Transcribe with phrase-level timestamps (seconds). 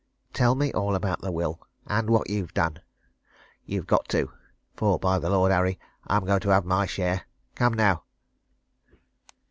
[0.33, 2.79] Tell me all about the will and what you've done.
[3.67, 4.31] You've got to
[4.75, 5.77] for, by the Lord Harry!
[6.07, 7.27] I'm going to have my share.
[7.53, 8.05] Come, now!"